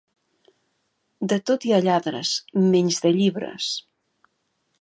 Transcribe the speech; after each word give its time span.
De 1.33 1.37
tot 1.51 1.67
hi 1.69 1.75
ha 1.77 1.81
lladres, 1.87 2.33
menys 2.75 3.01
de 3.07 3.15
llibres. 3.19 3.73